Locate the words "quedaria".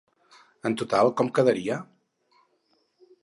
1.39-1.77